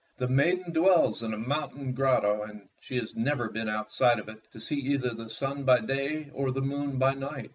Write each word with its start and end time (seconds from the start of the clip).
"The 0.17 0.27
maiden 0.27 0.73
dwells 0.73 1.21
in 1.21 1.31
a 1.31 1.37
mountain 1.37 1.93
grotto, 1.93 2.41
and 2.41 2.69
she 2.79 2.95
has 2.97 3.15
never 3.15 3.49
been 3.51 3.69
outside 3.69 4.17
of 4.17 4.29
it 4.29 4.51
to 4.51 4.59
see 4.59 4.77
either 4.77 5.11
the 5.13 5.29
sun 5.29 5.63
by 5.63 5.79
day 5.81 6.31
or 6.33 6.49
the 6.49 6.59
moon 6.59 6.97
by 6.97 7.13
night." 7.13 7.49